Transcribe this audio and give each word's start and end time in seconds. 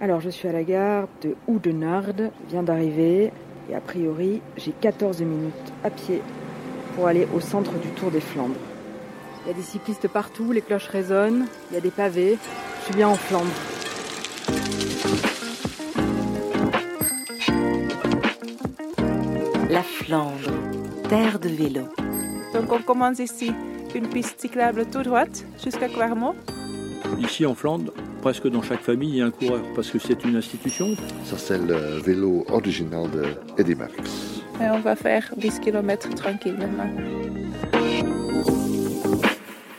Alors 0.00 0.20
je 0.20 0.30
suis 0.30 0.48
à 0.48 0.52
la 0.52 0.64
gare 0.64 1.08
de 1.22 1.34
Oudenarde, 1.46 2.30
vient 2.48 2.62
d'arriver 2.62 3.32
et 3.70 3.74
a 3.74 3.80
priori 3.80 4.42
j'ai 4.56 4.72
14 4.72 5.20
minutes 5.22 5.72
à 5.82 5.90
pied 5.90 6.20
pour 6.94 7.06
aller 7.06 7.26
au 7.34 7.40
centre 7.40 7.72
du 7.78 7.88
Tour 7.90 8.10
des 8.10 8.20
Flandres. 8.20 8.54
Il 9.44 9.48
y 9.48 9.50
a 9.50 9.54
des 9.54 9.62
cyclistes 9.62 10.08
partout, 10.08 10.52
les 10.52 10.62
cloches 10.62 10.88
résonnent, 10.88 11.46
il 11.70 11.74
y 11.74 11.76
a 11.76 11.80
des 11.80 11.90
pavés, 11.90 12.38
je 12.80 12.84
suis 12.84 12.94
bien 12.94 13.08
en 13.08 13.14
Flandre. 13.14 13.50
La 19.70 19.82
Flandre, 19.82 20.50
terre 21.08 21.38
de 21.38 21.48
vélo. 21.48 21.82
Donc 22.52 22.72
on 22.72 22.82
commence 22.82 23.18
ici 23.18 23.52
une 23.94 24.08
piste 24.08 24.40
cyclable 24.40 24.86
tout 24.86 25.02
droite 25.02 25.44
jusqu'à 25.62 25.88
Clermont. 25.88 26.34
Ici 27.18 27.46
en 27.46 27.54
Flandre, 27.54 27.92
presque 28.24 28.48
dans 28.48 28.62
chaque 28.62 28.80
famille, 28.80 29.10
il 29.10 29.16
y 29.16 29.20
a 29.20 29.26
un 29.26 29.30
coureur 29.30 29.60
parce 29.74 29.90
que 29.90 29.98
c'est 29.98 30.24
une 30.24 30.34
institution. 30.36 30.96
Ça 31.24 31.36
c'est 31.36 31.58
le 31.58 32.00
vélo 32.00 32.46
original 32.48 33.10
de 33.10 33.24
Eddy 33.58 33.74
Merckx. 33.74 34.40
Et 34.62 34.70
on 34.70 34.80
va 34.80 34.96
faire 34.96 35.30
10 35.36 35.60
km 35.60 36.08
tranquille 36.14 36.56
maintenant. 36.58 37.43